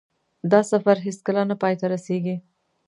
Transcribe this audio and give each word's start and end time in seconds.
دا 0.51 0.59
سفر 0.71 0.97
هېڅکله 1.07 1.41
نه 1.49 1.55
پای 1.61 1.73
ته 1.79 1.85
رسېږي. 1.93 2.35